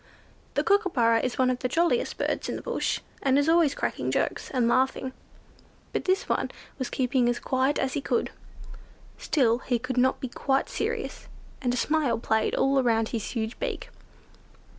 [0.55, 4.09] The Kookooburra is one of the jolliest birds in the bush, and is always cracking
[4.09, 5.13] jokes, and laughing,
[5.93, 8.31] but this one was keeping as quiet as he could.
[9.19, 11.27] Still he could not be quite serious,
[11.61, 13.91] and a smile played all round his huge beak.